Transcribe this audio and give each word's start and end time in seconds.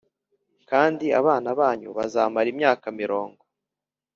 Kandi 0.69 1.05
abana 1.19 1.49
banyu 1.59 1.89
bazamara 1.97 2.47
imyaka 2.53 2.85
mirongo 2.99 3.41